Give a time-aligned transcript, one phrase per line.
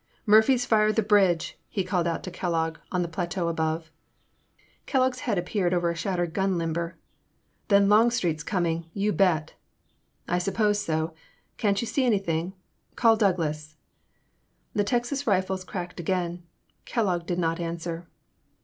[0.25, 3.91] Murphy *s fired the bridge!" he called out to Kellogg on the plateau above.
[4.87, 6.97] Kellogg' s head appeared over a shattered gun limber.
[7.67, 9.53] Then Longstreet *s coming, you bet!'
[10.27, 11.13] I suppose so,
[11.57, 12.53] can't you see anything?
[12.95, 13.75] Call Douglas."
[14.73, 16.41] The Texas rifles cracked again.
[16.85, 18.07] Kellogg did not answer.